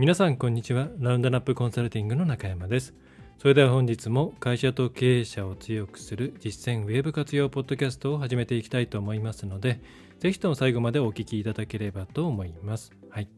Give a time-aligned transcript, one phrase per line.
[0.00, 0.88] 皆さんこんにちは。
[0.98, 2.94] ラウンドナップコンサルティングの中山です。
[3.38, 9.78] それでは本日も会社と経営者を強くする実践ウェブ活用ポッドキャストを始めていきたいと思いますので
[10.18, 12.92] ぜひとも最後までお聞きいただければと思います。
[13.10, 13.28] はい。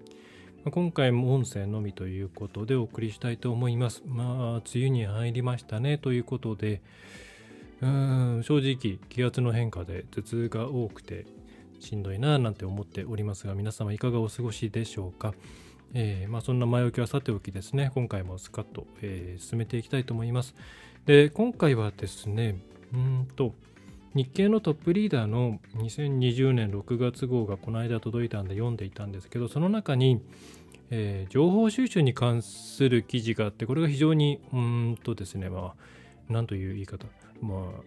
[0.70, 4.04] 今回も音声のみということでお送りしたいと思います。
[4.06, 6.80] まあ梅雨に入りましたねということで
[7.80, 11.26] うん正直気圧の変化で頭痛が多くて
[11.80, 15.34] しんどいななんて思っておりますが皆様いかがお過ごしでしょうか？
[15.94, 20.54] えー、まあ、そんな前置きはさておきですね、今回もスカッと、えー、進めていきたいと思います。
[21.04, 22.56] で、今回はですね、
[22.94, 23.54] うんと、
[24.14, 30.22] 日経のトップリーダーの2020年6月号がこの間届いたんで読んでいたんですけど、その中に、
[30.90, 35.74] えー、情報収集に関する記事があって、これが非常に、うんとですね、ま
[36.28, 37.06] あ、なんという言い方、
[37.40, 37.82] まあ、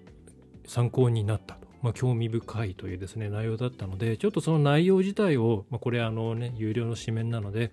[0.68, 1.66] 参考になったと。
[1.86, 7.72] まあ、興味深いというですね内容だったのでちょっとその内容自体を、これあのね有料の紙面なので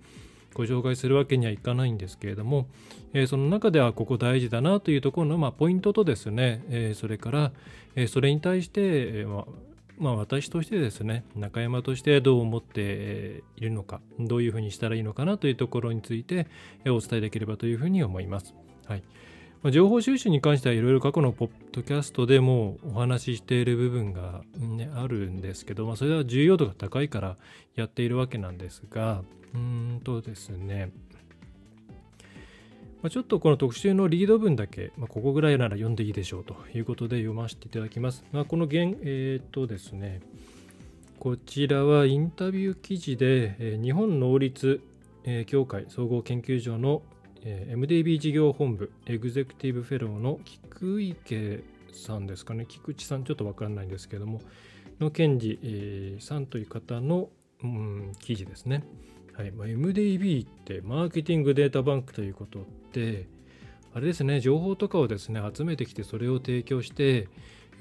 [0.54, 2.66] ご紹介するわけにはいかないんですけれども、
[3.12, 7.52] えー、その中ではここ大事だなというところの、まあ、ポイントとですね、えー、それから、
[7.94, 8.80] えー、それに対して、
[9.20, 9.46] えま
[9.98, 16.48] まあ、私としてですね中山としてどう思っているのかどういうふうにしたらいいのかなというところについて
[16.86, 18.54] お伝えできればというふうに思います。
[18.86, 19.02] はい
[19.62, 27.36] まあ、情報収集に関してはいろいろ過去のポッドキャストでもお話ししている部分が、ね、あるんですけど、まあ、それは重要度が高いから
[27.76, 29.22] やっているわけなんですが
[29.54, 30.92] うんとですね。
[33.02, 38.24] まあ、ちょっとこの特集のリード文だけ、まあ、ここぐらいなら読んでいいでしょうということで読ませていただきます。
[38.30, 40.20] ま、この現、えっ、とですね、
[41.18, 44.80] こちらはインタビュー記事で、えー、日本能率、
[45.24, 47.02] えー、協会総合研究所の
[47.44, 52.66] えー、MDB 事業本部エグゼクティブフェローの菊池さんですかね。
[52.68, 54.40] 菊池さんちょっと分からないんですけども
[55.00, 57.28] の検事、えー、さんという方の、
[57.62, 58.84] うん、記事ですね、
[59.34, 63.26] はいまあ、MDB ってマーケティングデータバンクということで
[63.94, 67.28] あれですね情報とかをですね集めてきてそれを提供して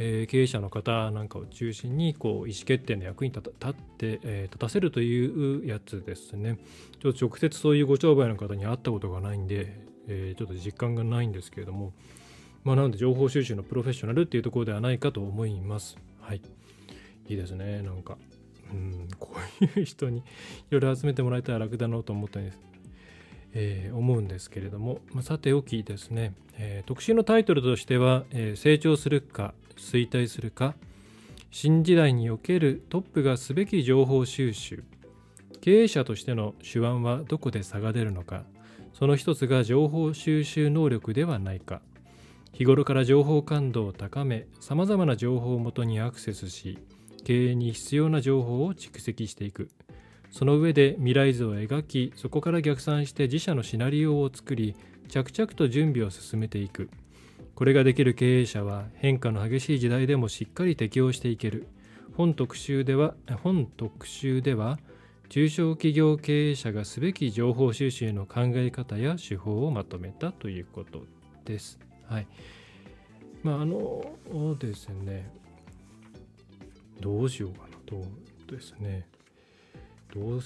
[0.03, 6.57] えー、経営者の方なんかを中心にこう意思決定の役に立って、えー、立たせるというやつですね。
[6.99, 11.93] ちょっと直接そういうご商売の方に会ったことがないんで、えー、ちょっと実感がないんですけれども、
[12.63, 15.97] まあ、なので情報収集のプロフェッショナルっていうところではないかと思います。
[16.19, 16.41] はい。
[17.27, 17.83] いいですね。
[17.83, 18.17] なんか、
[18.71, 20.23] うん、こういう人にい
[20.69, 22.59] ろいろ集めてもらえたら楽だなと思ったんです。
[23.53, 30.75] えー、思うんですけれども、まあ、さておきですね、えー、特集のタイトルとしては、えー、成長するか衰退するか
[31.49, 34.83] 新時代におけるトップがすべき情報収集
[35.59, 38.45] 経営者としての手腕はどこで差が出るのか
[38.93, 41.81] その一つが情報収集能力ではないか
[42.53, 46.79] 日頃から情報感度を高めさまざまな情報をもとにアクセスし
[47.23, 49.69] 経営に必要な情報を蓄積していく
[50.31, 54.75] その上で未来図を描きそこから逆算して自社のシナリオを作り
[55.09, 56.89] 着々と準備を進めていく
[57.61, 61.67] これができる経営者は変化の激しい時代でもしっかり適応していける。
[62.17, 64.79] 本特集では、本特集では、
[65.29, 71.05] 中小企業経営者がすべき情報収集の考え方や手法をまとめたということ
[71.45, 71.79] です。
[72.07, 72.27] はい。
[73.43, 74.17] まあ、あの
[74.59, 75.29] ですね、
[77.01, 78.03] どうしようかなと
[78.53, 79.07] ですね、
[80.13, 80.41] どう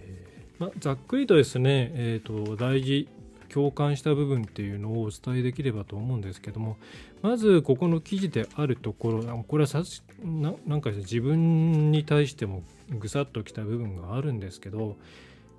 [0.00, 3.08] えー、ま、ざっくりとですね、えーと大事
[3.48, 6.76] 共感した部分っていうのをお伝えできればと思うんですけども
[7.22, 9.82] まずここの記事であるところこれはさ
[10.22, 14.96] ななんか自分に対してもぐさっときた部分があるんですけど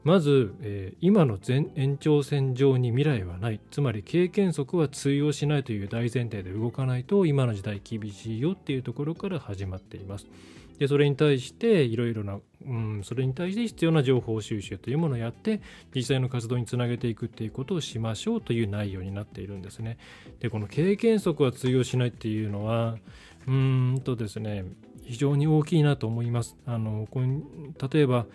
[0.08, 10.26] まず、えー、今の前延長線上に未来はないつまり経験則は通用しないという大前提で動かないと今の時代厳しいよっていうところから始まっています。
[10.80, 15.60] でそれに対していろいろな、うん、それに対して必要な情報収集というものをやって
[15.94, 19.98] 実際の活動につなげていくっていうことをしましょうという内容になっているんですね。
[20.40, 22.96] でこの経験則は通用しないっていうのは
[23.46, 24.64] うーんとですね
[25.04, 26.56] 非常に大きいなと思います。
[26.66, 27.22] あのこ
[27.92, 28.26] 例えば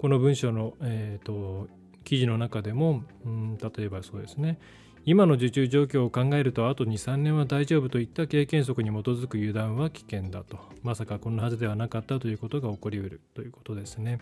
[0.00, 1.68] この文章の、えーと
[2.04, 4.58] 記事の中でも、うん、例えばそうですね。
[5.04, 10.58] 今の受注状況を考えるとあと23年は大丈夫といった経験則に基づく油断は危険だと。
[10.82, 13.20] まさかこんなはずではなかったということが起こりうる。
[13.34, 14.18] ということですね。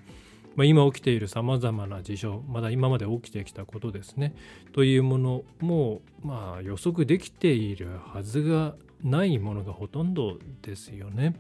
[0.54, 4.34] まあ、今起きているさまざまな事象まだ今まで起きてきたことですね。
[4.72, 11.34] というものも、まあ、予測できているはずがないものがほとんどですよね。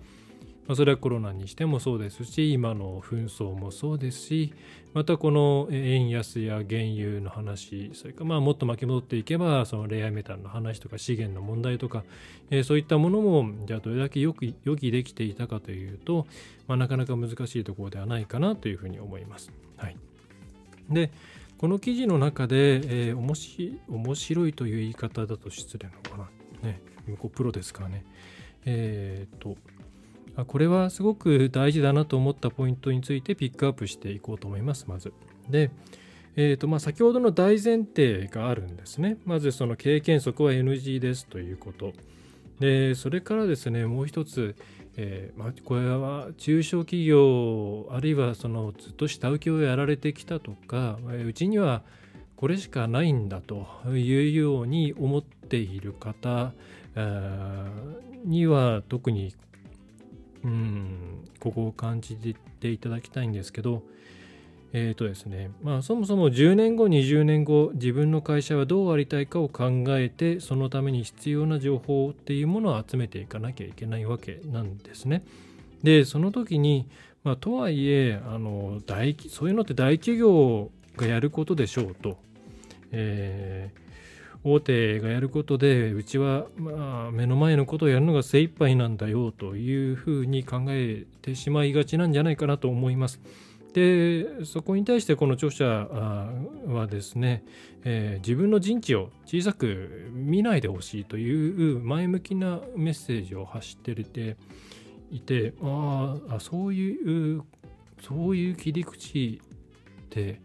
[0.68, 4.52] まあ、それはコロナにしてもそうですし今の紛争もそうですし
[4.92, 12.04] またこの円安や原油の話それからまあもっと巻き戻っていけばそのレアメタルの話とか資源の問題とか、
[12.50, 16.26] えー、そういったものもじゃあどれだけよく予期できていたかというと、
[16.66, 19.50] まあ、なかなか難しいところではないかなというふうに思います。
[19.78, 19.96] はい、
[20.90, 21.10] で
[21.56, 26.30] この記事の中で、えー、面白面白いという言い方だと失礼なのか
[26.62, 26.68] な。
[26.68, 28.04] ね、向こうプロですからね。
[28.64, 29.56] えっ、と
[30.46, 35.12] これはすごく大事だなと思ったポイントについてピックアップしていこうと思います、まず。
[35.48, 35.70] で、
[36.36, 39.16] えーとまあ、先ほどの大前提があるんですね。
[39.24, 41.92] まずその経験則は NG ですということ。
[42.60, 44.54] で、それからですね、もう一つ、
[44.96, 51.82] えーまあ、これは中小企業、あるいはそのずっと下請けをやられてきたとか、うちには
[52.36, 56.52] これしかないんだというように思っている方
[58.24, 59.34] には特に
[60.44, 62.16] うんここを感じ
[62.60, 63.82] ていただきたいんですけど
[64.72, 75.24] えっ、ー、とですねまあそもそも10年後20年後自分の会社はどうありたいかを考えてそのために必要な情報っていうものを集めていかなきゃいけないわけなんですね。
[75.82, 76.88] でその時に、
[77.24, 82.18] まあ、とはいえあの大そういうのって大企業がやることでしょうと。
[82.92, 83.87] えー
[84.44, 93.20] 大手がやることでうちはま目の前のことをやるのが精一杯なんだよというふうに考えてしまいがちなんじゃないかなと思います。
[93.74, 97.44] でそこに対してこの著者はですね、
[97.84, 104.36] えー、自分の陣地を小さく見ないでほしいという前向きなメッセージを発してて
[105.10, 107.42] いてああそういう
[108.02, 110.40] そういう切り口って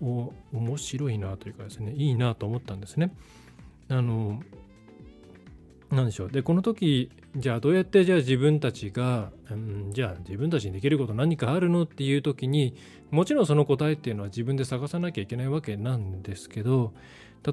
[0.00, 3.12] 面白いなというかですねいいなと思ったんですね。
[3.88, 4.42] あの
[5.90, 12.74] 何でしょうでこの時じゃあどうやってじゃあ自分たちが、うん、じゃあ自分たちにできること何かあるのっていう時に
[13.10, 16.92] もちろんその答えっていうのは自分で探さなきゃいけないわけなんですけど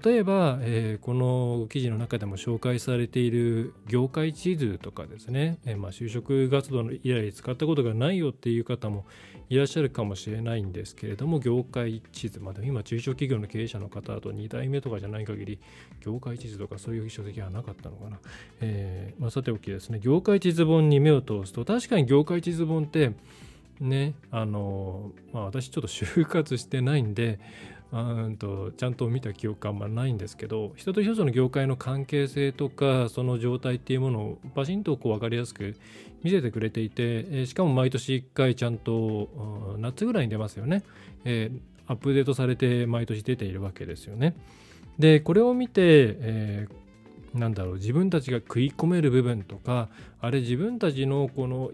[0.04, 9.06] 例えば、えー、この記事の中でも紹介されている業界地図とかですね、えー、まあ、就職活動の以来使ったことがないよっていう方も
[9.50, 15.60] いらっしゃるかもしれないんですけれども業界地図までも今中小企業の経営者の方だと2代目とかじゃない限り
[16.02, 18.20] 業界地図とかそういう書籍はなかったのかな、
[18.62, 20.00] えー、まあ、さておきですね。
[20.00, 23.14] 業界地図本に目を通すと確かに業界地図本って
[23.80, 27.40] ねあの、まあ、私ちょっと就活してないんで
[27.96, 35.76] んとちゃんと見た記憶あんまないんですけど一つ一つの業界の関係性とかその状態っていうものをバシンとこう分かりやすく
[36.24, 40.84] 見せてくれていてしかも毎年1回ちゃんと夏ぐらいに出ますよね、
[41.24, 44.36] えー、アップデートされて毎年出ているわけですよね。
[45.00, 45.82] でこれを見て、
[46.20, 51.72] えー、なんだろう自分たちが食い込める部分とかあれ自分たちのこの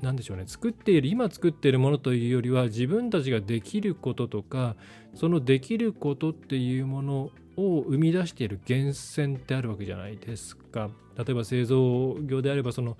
[0.00, 4.76] 何でしょうね作っている今作っているものというよりは自分たちができることとか
[5.14, 10.90] そのできることっていうものを生み出している源泉ってあるわけじゃないですか。
[11.16, 12.96] 例えば製造業であればその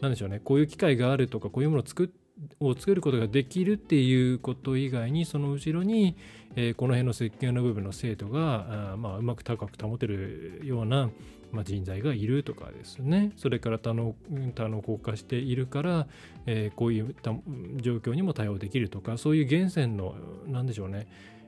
[0.00, 2.12] 何でしょうねこういう機械があるとかこういうものを作
[2.60, 6.16] を作ることができるっていうこと以外にその後ろに、
[6.56, 11.10] えー、この辺の設計の部分の精度があ、まあ、うまく高く保てるような
[11.52, 13.30] まあ、人材がいるとかですね。
[13.36, 14.16] それから多能
[14.56, 16.08] 多能硬化しているから、
[16.46, 17.14] えー、こういう
[17.76, 20.16] 状況にも対応できるとかそういう源泉の
[20.48, 21.06] 何でしょうね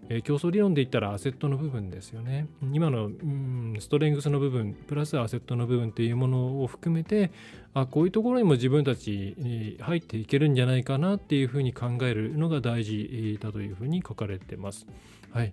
[0.09, 2.47] え、競争理論で言ったらアセットの部分ですよね。
[2.73, 7.33] 今の、うん、ストレングスの部分、プラスアセットの部分っていうものを含めて、
[7.75, 14.87] あこういうところにも自分たち入っていけるんじゃないかなっていうふうに考えるのが大事だというふうに書かれてます。
[15.33, 15.53] はい。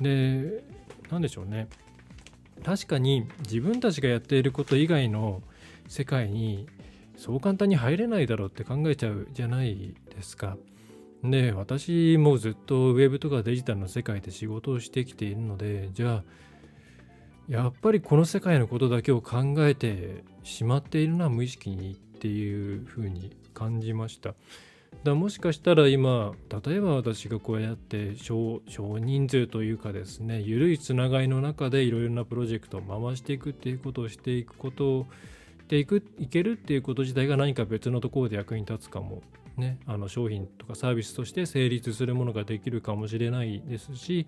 [0.00, 0.64] で、
[1.10, 1.68] なんでしょうね。
[2.64, 5.42] 確かに自分たちがやっていること以外の
[5.88, 6.66] 世界に
[7.16, 10.56] そう簡単に入れないだろうって考えちゃうじゃないですか。
[11.22, 16.24] で私もずっとウェブとかデジタルの世界で仕事をしてきているのでじゃあ
[17.48, 24.34] やっぱりこの世界のことだけを考えてしまっているのは無意識にっていうふうに感じました。
[25.04, 26.32] だもしかしたら今
[26.64, 35.06] 例えば私がこうやって少人数というかですね緩いつながりの中でいろいろなプロジェクトを回していくっていうことをしていくこと
[35.68, 39.22] でいくいけるっていうこと自体が何か別のところで役に立つかも
[39.60, 44.26] ねあの商品とかサービスとして成立するものができるかもしれないですし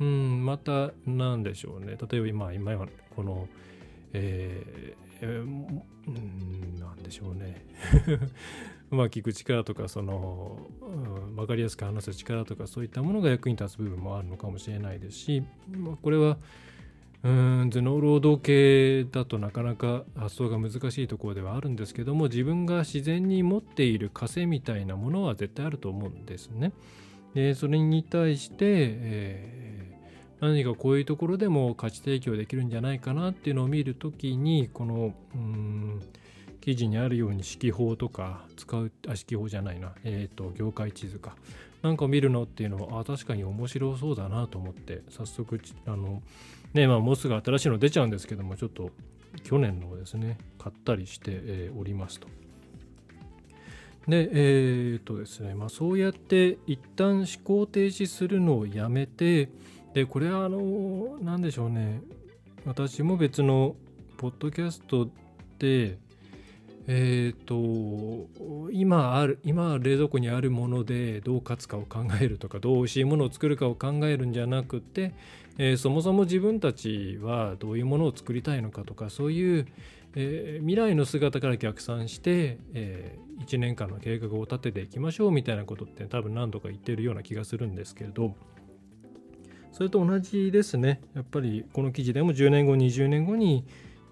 [0.00, 1.96] うんまた何でしょうね。
[2.10, 2.86] 例えば今今
[3.16, 3.48] この
[4.12, 5.82] えーえー、
[7.02, 7.66] でしょうね。
[8.90, 16.38] う まあ聞く力とかその、うん、分かりやすく話す力とかそういったものが役に立つ部分もあるのかもしれないですし、まあ、これは
[17.24, 26.72] うん頭脳労働系だとなかなか発想が難しいところではあるんですけども自分が自然に持っている枷みたいなものは絶対あると思うんですね。
[27.34, 36.00] でそれに対して、えー、何かこういうところでも価値提供できるんじゃないかなっていうのを見るときにこのうん
[36.60, 41.34] 記事にあるように指揮法とか使うあ指揮法じゃないな、えーと、業界地図か
[41.82, 46.22] なんか見るのっていうのはあ確かに面白そうだなと思って早速あの
[46.74, 48.90] ねまあもうすぐ新しいの出ちゃうんですけどもちょっと
[49.42, 52.28] 去年のですね買ったりして、えー、おりますと。
[54.06, 59.50] でえー、っとですねまあそうやって一旦思考停止するのをやめて
[59.92, 62.00] でこれはあの何でしょうね
[62.64, 63.76] 私も別の
[64.16, 65.08] ポッドキャスト
[65.58, 65.98] で
[66.86, 75.12] えっ、ー、と今ある今冷蔵庫にあるものでどう勝つかを考えるとかどう美味しいものを作るかを考えるんじゃなくて、
[75.58, 79.66] えー、そもそも自分たちはどういうものを作りたいのかとかそういう、
[80.14, 88.34] えー、未来の姿から逆算して、えー、1年間の計画を立てていきましょうみたいなことって多分何度か言ってるような気がするんですけれど
[89.72, 93.66] それと同じですねやっぱりこの記事でも10年後20年後に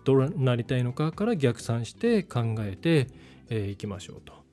[0.05, 3.07] どうなりたいのかから逆算して考えてい、
[3.51, 4.46] えー、きましょうと。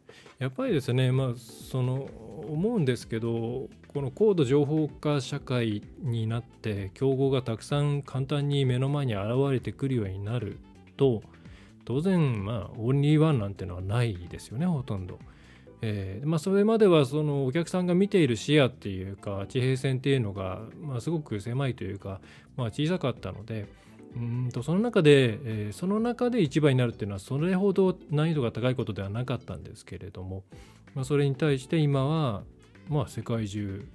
[0.43, 2.09] やっぱりですねまあその
[2.49, 10.59] 思うんですけどこの高度情報化社会になって競合がたくさん簡単に目の前に現れてくるようになる
[10.97, 11.23] と
[11.85, 15.17] 当然まあオンリーワンなんてのはないですよねほとんど。
[15.85, 22.21] えーまあ、それまではそのお客さんが見ている視野っていうか地平線っていうのが、まあ、すごく狭いというか、
[22.55, 23.67] まあ、小さかったので、
[24.15, 30.43] うんとその中で、えー、その中で1番になるっていうのはそれほど難易度が高いことではなかったんですけれども、
[30.93, 32.43] まあ、それに対して今は、
[32.89, 33.85] まあ、世界中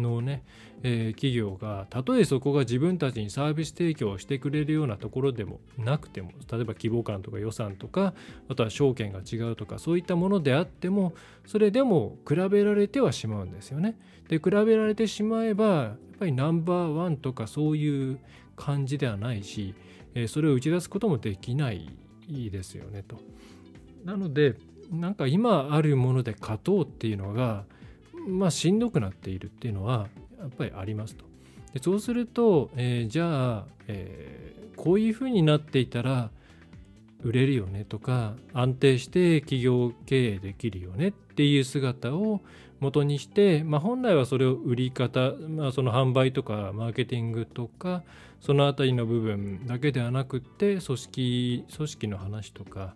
[0.00, 0.42] のね、
[0.82, 8.14] えー、企業がたとえそこが自分たちにサービス提供をしてくれるようなところでもなくても例えば規模感とか予算とか
[8.48, 11.12] あとは証券が違うとかそういったものであっても
[11.46, 13.98] それでも比べられてはしまうんですよね。
[14.28, 18.18] で比べられてしまえばやっぱりナンバーワンとかそういう
[18.60, 19.74] 感じではないし、
[20.14, 21.90] えそれを打ち出すこともできない
[22.28, 23.16] ですよねと。
[24.04, 24.56] なので
[24.90, 27.64] なんか今あるもので勝とうっていうのが
[28.28, 31.24] まあしんどくなっているっていうのはやっぱりありますと。
[31.72, 36.30] でそうすると、えー、じゃあ、えー、こういうふうになっていたら
[37.22, 42.40] 売れるよねとか安定して企業経営できるよねっていう姿を
[42.80, 48.02] 元にして、まあ、本来はそれを売り方、まあ、その販売とかマーケティングとか
[48.40, 52.94] その辺りの部分だけではなくって組織組織の話とか、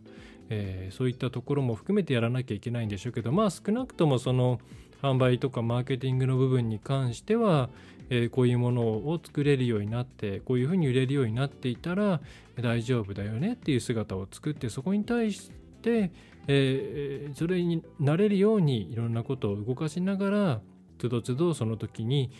[0.49, 4.59] えー、そういったところも含めてやらなきゃいけないんでしょうけどまあ少なくともその
[5.03, 7.69] 販売とかマーケティングの部分に関しては、
[8.09, 12.23] えー、こういうものを作れるようになってこういうふうに売れるようになっていたら
[12.59, 15.50] 大丈夫だよねっていう姿を作ってそこに対し
[15.83, 16.11] て、
[16.46, 20.60] えー、それになれるようにいろんなことを動かしながら
[20.98, 22.30] つどつどその時に、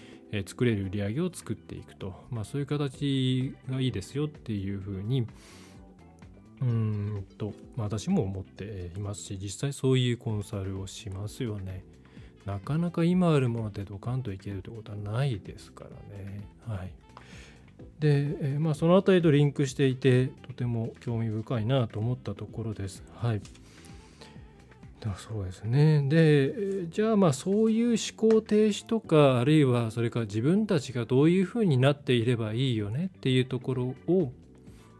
[0.47, 5.29] 作れる売り上げを作っていくと、まあ、そういう形がいいですよっていうふうに
[6.61, 11.85] うんと、まあ、私も思っていますし実際そういうコンサルをしますよね。
[12.47, 16.47] なかなか今あるものでドカンといけるってことはないですからね。
[16.67, 16.91] はい。
[17.99, 23.03] で、え、まあ、その辺りとリンクしていてとても興味深いなと思ったところです。
[23.15, 23.41] はい。
[25.05, 26.03] だそうですね。
[26.09, 27.97] で、じゃあまあそういう思
[28.31, 34.33] 考停止とかあるいはそれから自分たちがどういうふうになっていればいいよねっていうところを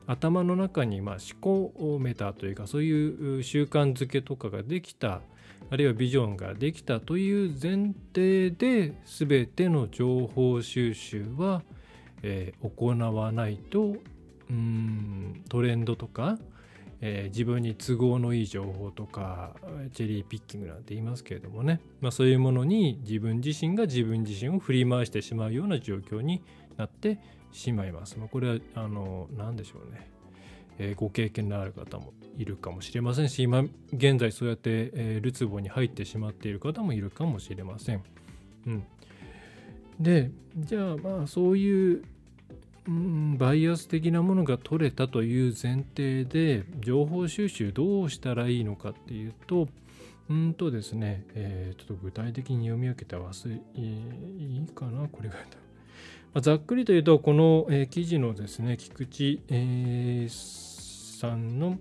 [0.07, 5.23] 頭の中にまあ思考メタというかそういう習慣づけとかができた
[5.71, 11.63] あるいはビジョンができたという前提で全ての情報収集は、
[12.23, 13.97] えー、行わないと
[14.51, 16.39] うんトレンドとか、
[17.01, 19.55] えー、自分に都合のいい情報とか
[19.93, 26.43] チェリーピッキングなんて言いますけれどもね、まあ、そういうものに自分自身が自分自身を振り回してしまうような状況に
[26.77, 27.19] なって
[27.53, 28.19] しまいます。
[28.19, 30.15] まあ、これはあの何でしょうね
[30.79, 38.03] えー、ご経験のある方もいるかもしれませんし今現在そうやって、えー、るつぼに入ってしまっている方もいるかもしれません。
[38.67, 38.85] うん、
[40.01, 42.05] でじゃあまあそういう、
[42.87, 49.69] うん、バイアス的なものが取れたという前提で情報収集どうしたらいいのかっていうと
[50.29, 55.37] うんとですね、えー、ちょっと具体的に読み上げて忘れいいかなこれが。
[56.33, 61.79] まざっくりというとこの、えー、記事のですね菊池、えー、さんの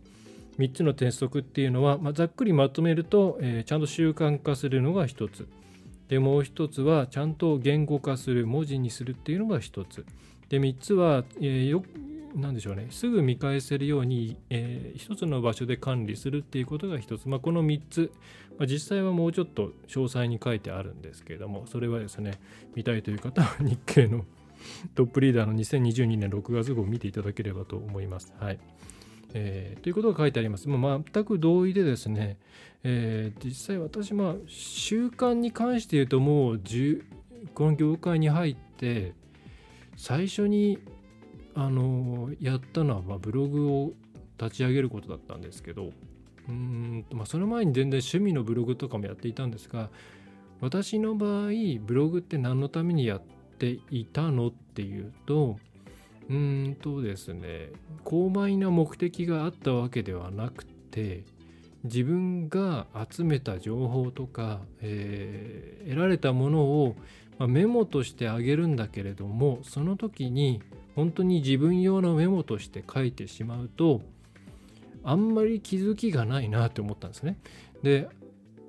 [0.59, 5.47] 3つの鉄則っていうのは、まあ、ざっくりまとめると、えー、ちゃんと習慣化するのが1つ
[6.13, 10.05] でもう1つはちゃんと言語化する文字にするっていうのが1つ。
[10.47, 11.83] で3つは、えー、よ
[12.35, 12.85] なんでしょうね。
[12.91, 18.11] すぐ見返せるように、えー、一つの場所で管理するっていうことが一つ、まあ、この3つ、
[18.59, 22.39] まあ、実際はもうちょっと詳細に書いてあるんですけれどもそれはですね
[22.75, 24.23] 見たいという方は日経の
[24.93, 28.35] トップリーダーの2022年6月号を見ていただければと思います。
[28.39, 28.59] はい。
[29.33, 30.67] えー、ということが書いてあります。
[30.69, 32.37] まあ、全く同意でですね、
[32.83, 36.61] えー、実際私、まあ、習慣に関して言うともう
[37.53, 39.13] この業界に入って
[39.95, 40.79] 最初に
[41.55, 43.93] あのやったのは、まあ、ブログを
[44.37, 45.91] 立ち上げることだったんですけど
[46.49, 49.89] うんまあ、その前に全然趣味のブログとかもやっていたんですが
[50.59, 51.51] 私の場合
[51.85, 53.21] ブログって何のためにやっ
[53.57, 55.57] ていたのっていうと
[56.29, 57.71] うんとですね
[58.03, 61.23] 高邁な目的があったわけではなくて
[61.83, 66.95] 自分が集めた情報とか、えー、得られたものを、
[67.37, 70.61] まあ、メモとしてあげるんだけれどもその時に
[70.95, 74.01] 本当に自分用のメモとして書いてしまうと
[75.03, 77.37] あんまり気づきがないなって思ったんですね。
[77.81, 78.07] で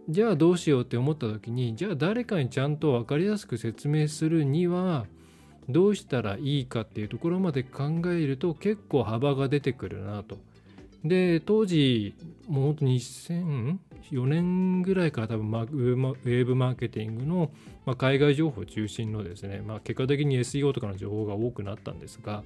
[0.09, 5.07] じゃあどうしようって思った時にじゃあ誰かにちゃんと分かりやすく説明するには
[5.69, 10.39] どうしたらいいかっていうところまで考えると結構幅が出てくるなと。
[11.05, 12.15] で当時
[12.49, 17.51] もうほんと2004年ぐらいから多分ウェブマーケティングの、
[17.85, 22.43] まあ、海外情報中心のですね、まあ、結果的に SEO とかの情報が多くなったんですが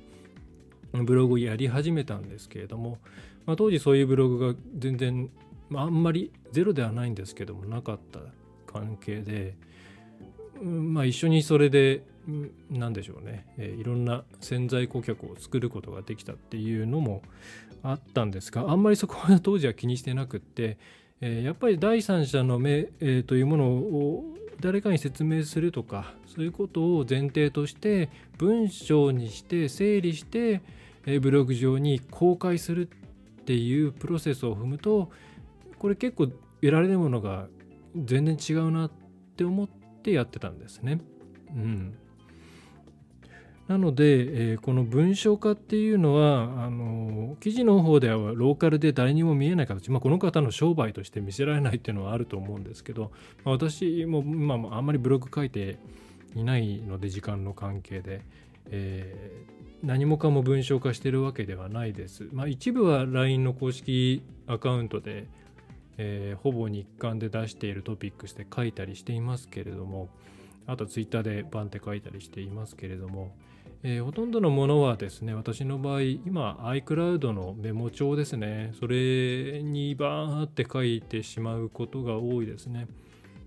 [0.93, 2.99] ブログをやり始めたんですけれども、
[3.47, 5.31] まあ、当時そういうブログが全然、
[5.69, 8.21] まあ、んまりゼロではないんですけどもなかった
[8.67, 9.55] 関係で、
[10.61, 12.03] まあ、一緒にそれで
[12.71, 17.23] 何でしょうね、えー、いろんな潜在顧客を作ることができたっていうのも
[17.83, 20.79] あったんですがあんまりそこは当時は気にしてなくって、
[21.21, 24.25] えー、やっぱり第三者の目、えー、というものを
[24.61, 30.63] 誰かに説明するとかそういうことを前提として文章にして整理して、
[31.07, 35.11] え、ブログ上に公開するっていうプロセスを踏むと
[35.79, 37.47] これ結構得られるものが
[37.95, 38.91] 全然違うなっ
[39.37, 39.69] て思っ
[40.03, 41.01] てやってたんですね。
[41.55, 41.95] うん、
[43.69, 53.13] なので、えー、この文章化っていうのはあの記事の方ではローカルで誰にも見えない形、まあ、この方の商売として見せられないっていうのはあると思うんですけど、
[53.45, 55.79] まあ、私も、まあ、あんまりブログ書いて
[56.35, 58.23] いないので時間の関係で、
[58.71, 62.27] えー、何もかも文章化してるわけではないです。
[62.33, 65.27] まあ、一部は LINE の公式アカウントで、
[65.99, 70.09] えー、ほぼ日刊で出しているトピックスで書いたりしていますけれども
[70.69, 73.35] あと Twitter でバンって書いたりしていますけれども、
[73.85, 82.89] えー、ほとんどのものはですね、私の場合、今 iCloud のメモ帳ですね、それにバーって書いてしまうことが多いですね。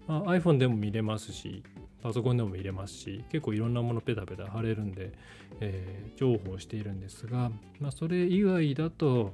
[0.07, 1.63] まあ、iPhone でも見れますし、
[2.01, 5.11] パソコンでも見れますし、結構いろんなものペタペタ貼れるんで、
[5.59, 9.33] えー、重宝しているんですが、まあ、それ以外だと、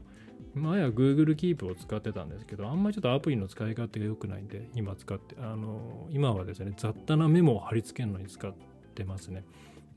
[0.56, 8.54] 前は Google Keep を使ってたんですけど、あんまりちょっとアプリの使い勝手が良くないんで、今使って、あの、今はですね、雑多なメモを貼り付けるのに使っ
[8.96, 9.44] てますね。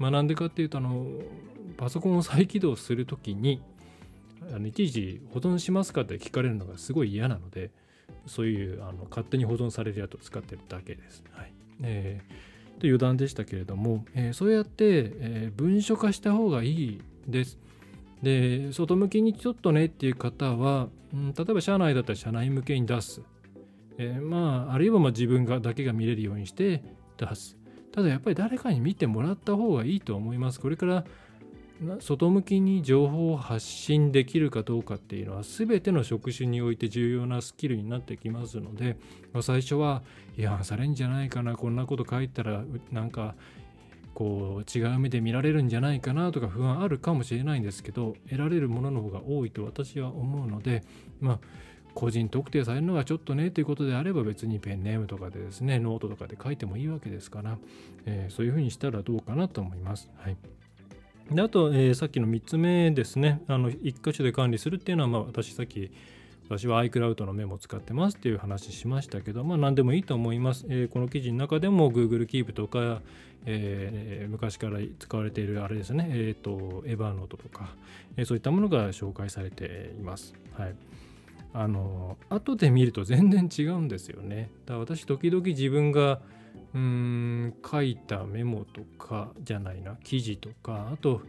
[0.01, 1.07] まあ、なんでかっていうとあの
[1.77, 3.61] パソコンを再起動するときに
[4.53, 7.71] あのいちいち保存しますかって聞かれるのがすごい嫌なので
[8.27, 11.23] そういうあの勝手に保存されるやつを使ってるだけです。
[11.33, 17.59] はいえー、と余談でしたけれども、えー、そうやって、えー、文書化した方がいいです。
[18.23, 23.23] で外向きにちょっとねっていう方は、うん、例えば社内だったら社内向けに出す、
[23.99, 26.83] えー、まああるいはまあ自分がだけが見れるようにして
[27.19, 27.60] 出す
[27.93, 30.61] ただやっぱり誰かに見てもらった方がいいと思います。
[30.61, 31.05] これから
[32.01, 38.99] 外向きに情報を発信できるかどうかっていうのは全ての職種において重要なスキルになってきますので
[39.33, 40.03] まあ最初は
[40.37, 43.35] 違反されんじゃないかなこんなこと書いたらなんか
[44.13, 50.85] こう違う目で見られるんじゃないかなとか不安あるかもしれないんですけど得られるものの方が多いと私は思うので
[51.21, 51.41] まあ
[51.95, 57.59] 個人特定されるのがちょっとねということであれば別にペンネームとかでですねノートとかで書いてもいいわけですから、
[58.07, 60.11] えー、そういうふうにしたらどうかなと思います。
[60.19, 60.37] はい
[61.31, 65.93] であと、えー、さっきの3つ目ですねあの1箇所で管理するっていうのは、まあ、私さっき
[66.51, 70.67] 私は iCloud のメモを使ってますっていう話しましたけど、まあ、何でもいいと思います。
[70.69, 73.03] えー、この記事の中でも Google Keep とか、
[73.47, 77.69] えー、昔から使われているあれですね、えっ、ー、と、エヴァーノートとか、
[78.17, 80.35] えそういったものが紹介されています。
[80.55, 80.75] はい。
[81.53, 84.51] あの後で見ると全然違うんですよね。
[84.67, 86.21] だから私時々自分が
[86.75, 91.23] うーん書いたメモとかじゃないな記事とかあと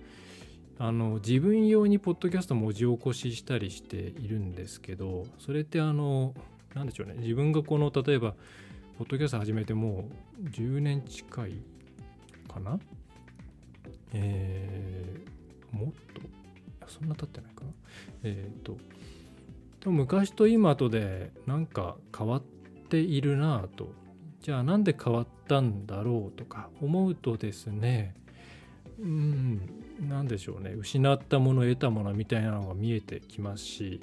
[0.78, 6.36] あの自分用にポッドキャスト文字起こししたりしているんですけどそれってあの
[6.76, 7.16] 何でしょうね。
[7.18, 8.36] 自分がこの例えば
[8.98, 11.54] ポッドキャスト始めてもう10年近い
[12.48, 12.80] かな？
[14.14, 16.88] えー、もっと？
[16.88, 17.72] そんな経ってないかな？
[18.24, 18.78] えっ、ー、と
[19.90, 22.44] 昔と今とでなんか変わっ
[22.90, 23.94] ているなぁと。
[24.42, 28.16] じゃあなんで変わったんだろうとか思うとですね
[29.00, 29.62] うん
[30.10, 30.72] 何でしょうね。
[30.72, 34.02] 失ったもの得たものみたいなのが見えてきますし、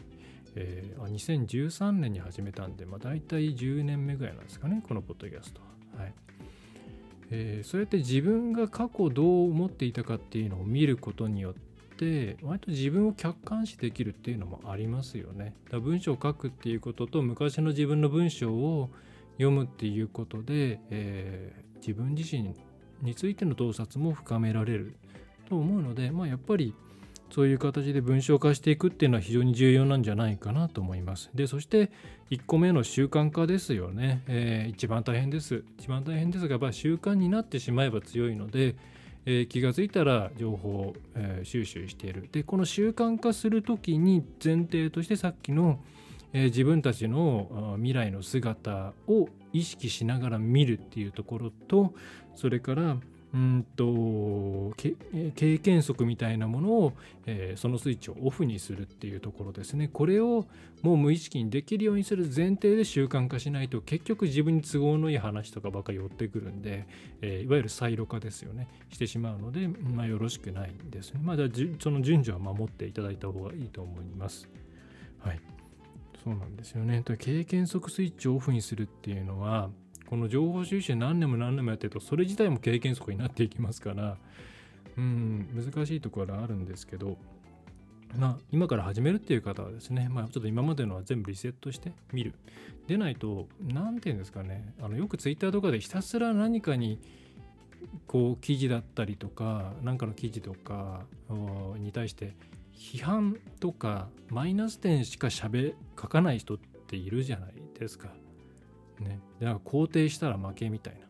[0.55, 5.61] えー、2013年に始めたんで、まあ、大体10年目ぐらいなんですかねこのポッドキャスト
[5.97, 6.03] は。
[6.05, 6.15] はい。
[7.31, 11.68] えー、それって自分が過去どう思っていたかっていうのを見ることによって
[11.99, 15.55] て割と自分を客観視できるっていうのもありますよね。
[15.71, 18.91] だ文章を書くっていうことと昔の自分の文章を
[19.33, 22.55] 読むっていうことで、えー、自分自身
[23.03, 24.97] についての洞察も深められる
[25.49, 26.75] と思うので、まあ、やっぱり
[27.31, 31.31] そういう形で文章化していくっていうのは非常に重要なんじゃないかなと思います。
[31.35, 31.91] で、そして
[32.31, 34.23] 1個目の習慣化ですよね。
[34.29, 35.65] えー、一番大変です。
[35.79, 38.77] 一番大変ですが、やっぱ習慣になってしまえば強いので、
[39.31, 42.31] えー、気がついたら情報を、えー、収集している。
[42.33, 45.81] で、この習慣化する時に前提としてさっきの、
[46.33, 51.95] え自分たちの未来の姿を意識しながら見るっていうところと
[52.35, 52.99] それから
[53.35, 56.93] うんと経験則みたいなものを、
[57.27, 59.89] えー、そのスイッチをオフにするっていうところですね。
[59.93, 60.47] これを
[60.83, 66.87] もう無意識にできるようにする前提で習慣化しないと結局自分に都合のいい話とかばっかり寄ってくるんで、
[67.21, 68.69] えー、いわゆるサイロ化ですよね。
[68.91, 71.21] してしまうので、まあ、よろしくないんですね。
[71.23, 71.37] まあ
[71.81, 74.49] その順序は守っていただいた方がいいと思います。
[75.19, 75.41] はい。
[76.25, 77.05] そうなんですよね。
[77.19, 79.71] 経験則スイッチをオフにするっていうのは
[80.09, 84.17] この情報収集何年も何年もやってるとそれ自体も経験則になっていきますから
[84.97, 87.19] うん難しいところはあるんですけど
[88.17, 92.33] まあ今から始めるっていう方はですねまあちょっと今までのは全部リセットしてみる
[92.87, 96.99] でないと何て言うんですかねあのよくツイッターとかでひたすら何かに
[98.07, 101.05] こう記事だったりとか何かの記事とか
[101.77, 102.35] に対して
[102.73, 108.09] 批判とかマイナス点しかしゃべ書かない人っているじゃないですか。
[109.01, 111.01] ね、だか肯定したら負けみたいな。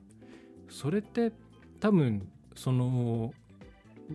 [0.69, 1.33] それって
[1.81, 3.33] 多分その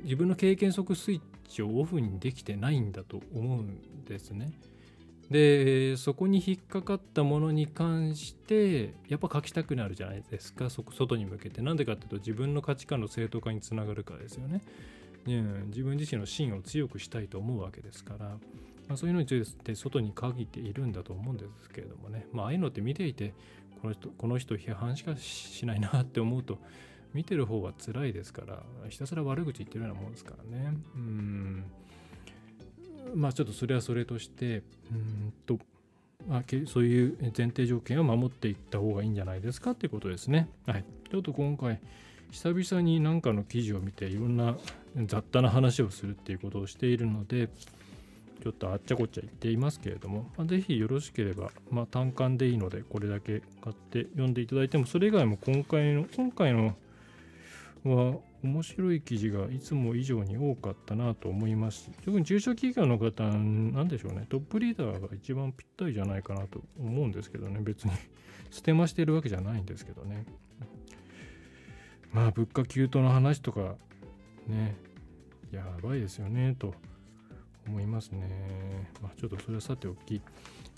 [0.04, 4.52] 自分の経験則スイッチをオフにできてないんだと思うんですね。
[5.30, 11.62] でそこに引っかかったものに関してやっぱ書きたくなるじゃないですか外に向けて。
[11.62, 14.62] なんでかっていうと自分の価値観の正当化につながるからですよね。
[15.26, 18.26] ね自分自身の芯を強くしたいと思うわけですから、
[18.88, 23.34] まあ、そういうのについて外に限っているんだと思うんですけれどもね、まあああいうのって見ていて
[23.84, 26.58] この人この人批判しかしないなって思うと
[27.14, 31.66] 見てる方は辛いですからひたすら悪口言ってるようなもんですからねうん
[33.14, 35.60] まあちょっとそれはそれとしてうんと
[36.26, 40.48] まあ、そういう前提条件を守っていった方がいいんじゃないですかってことですね。
[40.66, 40.86] はい。
[41.12, 41.82] ちょっと今回、
[42.32, 44.56] 久々に何かの記事を見ていろんな
[45.06, 47.50] 雑多な話をするっていうことをしているので、
[48.44, 56.76] ちょっとあっちゃこっちゃ言っていますけれども、まあ、ぜひよろしければ、まあ、単館でいいので、これだけ買って読んでいただいても、それ以外も今回の、今回の
[57.86, 63.32] は面白い記事がいつも以上に多かったなと思います特に中小企業の方、な
[63.84, 67.92] んでしょうね、トップリーダーが一番ぴったりじゃないかなと思うんですけどね、別に
[68.52, 70.26] 捨てましてるわけじゃないんですけどね。
[72.12, 73.78] まあ、物価急騰の話とか、
[74.48, 74.76] ね、
[75.52, 76.76] やばいですよね、と。
[77.68, 78.92] 思いますね。
[79.02, 80.22] まあ、ちょっとそれはさておき、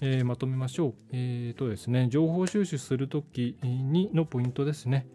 [0.02, 0.94] えー、まとめましょう。
[1.12, 5.08] えーとですね、情報収集するときにのポイントですね。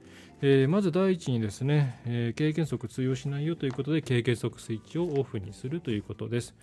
[0.43, 6.55] えー、まず第一にですね、えー、経験則通用しないよということで、経験則スイッチをオフにするということです。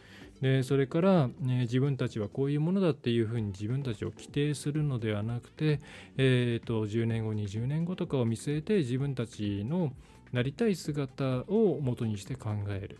[0.41, 5.79] でそれから、ね、自分たちはこういうものだっていうふうに自分たちを規定するのではなくて、
[6.17, 9.93] えーと、10年後、20年後とかを見据えて自分たちの
[10.31, 12.99] なりたい姿を元にして考える。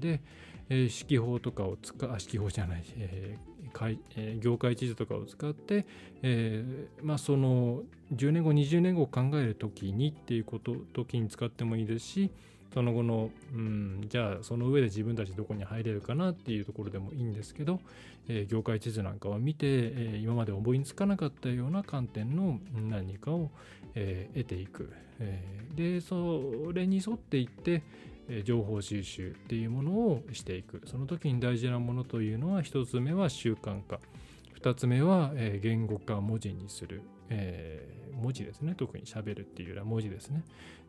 [0.00, 0.20] で、
[0.70, 3.48] えー、指揮法とかを使う、指揮法じゃない、えー
[4.16, 5.86] えー、業界地図とかを使って、
[6.22, 7.82] えー、まあその
[8.14, 12.30] 10年後、20年後を考えるときにっていうこと、時に使ってもいいですし、
[12.72, 17.80] その後の、うん、じゃあその上で自分たちどこに入れるかなっていうところでもいいんですけど、
[18.28, 23.50] えー、業界地図なんかを見て、えー、今まで思いつかなかったような観点の何かを、
[23.94, 25.42] えー、得ていく、え
[25.74, 27.82] でそれに沿っていって、
[28.44, 30.82] 情報収集っていうものをしていく。
[30.86, 34.00] その時に大事なものというのは1つ目は習慣化。
[34.60, 38.74] 2つ目は、言語化文字にする、えー、文字ですね。
[38.76, 40.42] 特にしゃべるっていうよりは文字ですね。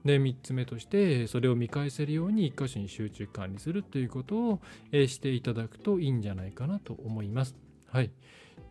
[0.05, 4.59] で3つ目としてそれを見返せるように1箇所に集中管理するということを、
[4.91, 7.55] していただくといいんじゃないかなと思います。
[7.87, 8.11] はい。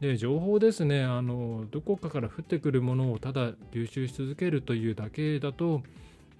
[0.01, 1.05] で情報ですね。
[1.05, 5.83] あのどこかから降ってくるものをただ流収し続けるというだけだと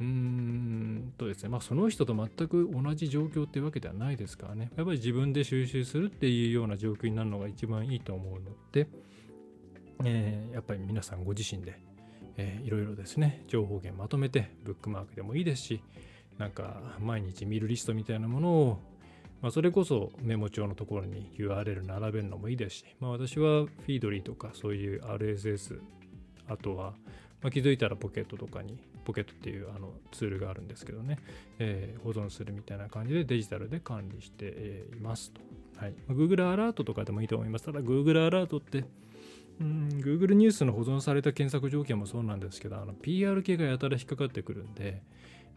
[0.01, 4.71] うーんとですね、まあ、その人と全く同じ状況っていうわけではないですからね。
[4.77, 8.89] やっぱり自分で収集するっていうような状況になるのが一番いいと思うので、
[10.05, 11.81] えー、やっぱり皆さんご自身で、
[12.37, 15.83] えー、いろいろですね情報源まとめてブックマークでもいいですし
[16.39, 18.79] なんか毎日見るリストみたいなものを
[19.41, 25.81] まあ、それこそメモ帳のところに URL 並べるのもいいですし、まあ、私はフィードリーとかそういう RSS
[26.49, 26.95] あとは、
[27.41, 31.19] まあ、気づいたらポケットとかにポケットっていうあのツールがあるんですけどね、
[31.59, 35.41] えー、保存するみたいな感じでデジタルで管理していますと。
[35.79, 37.65] はい、Google アラートとかでもいいと思います。
[37.65, 38.85] ただ Google アラートって
[39.63, 45.03] うん Google ニュースの保存された検索条件もそうなんですけど、あの PR 系がやたら引っかかってくるんで、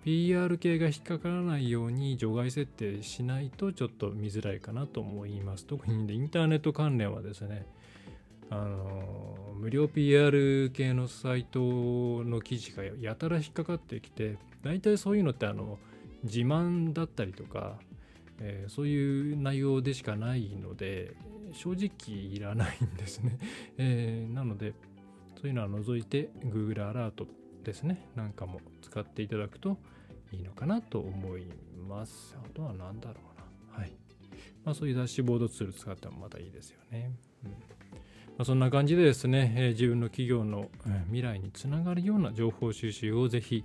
[0.05, 5.65] PR 系が引っかからないように除外設定しないとちょっと見づらいかなと思います。
[5.65, 7.65] 特にインターネット関連はですね、
[8.51, 15.79] あの無料 PR 系のサイトの記事がやたら引っかかってきて、大体そういうのってあの
[16.23, 17.79] 自慢だったりとか、
[18.39, 21.15] えー、そういう内容でしかないので、
[21.53, 23.37] 正直いらないんですね。
[23.77, 24.73] えー、なので、
[25.35, 27.27] そういうのは除いて Google アラート
[27.63, 28.09] ですね。
[28.15, 29.77] なんかも使っていただくと
[30.31, 31.45] いいのかなと思い
[31.87, 32.35] ます。
[32.43, 33.21] あとは何だろ
[33.69, 33.79] うな。
[33.79, 33.93] はい。
[34.65, 37.11] まあそういうダッシュボードツール使ってもまたいいですよね、
[37.45, 37.51] うん。
[38.41, 40.69] ま、そんな感じでですね、え、自分の企業の
[41.06, 43.63] 未来につながるような情報収集をぜひ、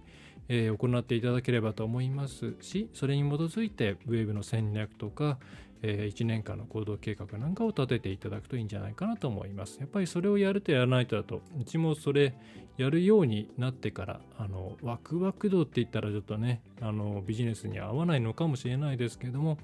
[0.49, 5.39] え、行っていただければと思いますしそれに基づいてウェブの戦略とか、
[5.83, 9.79] え1年間の行動計画なんかを立てていただくといいんじゃないかなと思います。
[9.81, 12.35] やっぱりそれをやるとやらないとだと、うちもそれ
[12.77, 19.57] やるようになってから、あの、ワクワク度って言ったらちょっとね、あの、ビジネスに合わないのかもしれないですけども、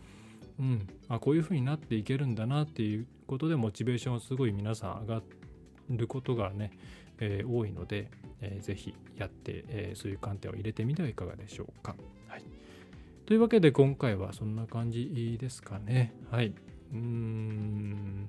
[0.58, 5.22] うん、あこういうふうになっていけるんだなっていうことでモチベーションすごい皆さん上が
[5.90, 6.70] ることがね、
[7.18, 8.10] えー、多いので、
[8.40, 11.94] えー、ぜひやって、えー、そういう観点を入れてみてはいかがでしょうか。
[12.28, 12.42] はい
[13.26, 16.12] というわけで今回はそんな感じですかね。
[16.30, 16.48] はい。
[16.48, 18.28] うーん。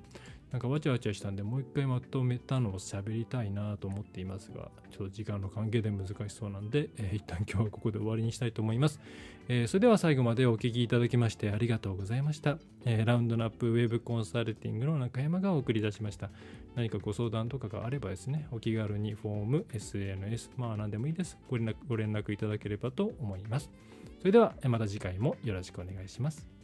[0.54, 9.00] なんかわちゃわちゃしたんで、もう一回まとめたのを喋りたいなと思っていますが、ちょっと時間の関係で難しそうなんで、えー、一旦今日はここで終わりにしたいと思います。
[9.48, 12.58] えー、それでは最後までお聴きいただきましてありがとうございました。
[12.84, 16.30] えー、ラウンドナップウェブコンサルティングの中山がお送り出しました。
[16.76, 21.36] 何かご相談とかがあればですね、お気軽にフォーム、SNS、まあ何でもいいです。
[21.50, 23.72] ご連絡ご連絡いただければと思います。
[24.20, 26.63] それではまた次回もよろしくお願いします。